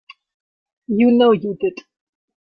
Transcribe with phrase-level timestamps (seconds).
[0.87, 1.77] You know you did.